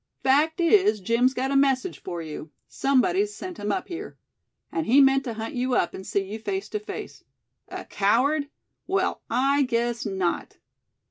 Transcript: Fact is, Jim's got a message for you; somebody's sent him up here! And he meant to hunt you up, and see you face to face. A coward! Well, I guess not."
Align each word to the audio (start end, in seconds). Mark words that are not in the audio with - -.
Fact 0.23 0.59
is, 0.59 0.99
Jim's 0.99 1.35
got 1.35 1.51
a 1.51 1.55
message 1.55 2.01
for 2.01 2.23
you; 2.23 2.49
somebody's 2.67 3.35
sent 3.35 3.59
him 3.59 3.71
up 3.71 3.87
here! 3.87 4.17
And 4.71 4.87
he 4.87 4.99
meant 4.99 5.23
to 5.25 5.35
hunt 5.35 5.53
you 5.53 5.75
up, 5.75 5.93
and 5.93 6.07
see 6.07 6.23
you 6.23 6.39
face 6.39 6.67
to 6.69 6.79
face. 6.79 7.23
A 7.67 7.85
coward! 7.85 8.49
Well, 8.87 9.21
I 9.29 9.61
guess 9.61 10.03
not." 10.03 10.57